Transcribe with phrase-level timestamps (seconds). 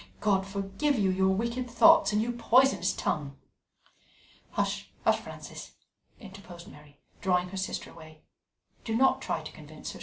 [0.19, 3.37] God forgive you your wicked thoughts and your poisonous tongue!"
[4.53, 5.73] "Hush, hush, Frances!"
[6.19, 8.23] interposed Mary, drawing her sister away.
[8.83, 9.99] "Do not try to convince her.